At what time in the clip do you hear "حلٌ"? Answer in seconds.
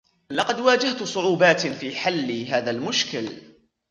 1.95-2.45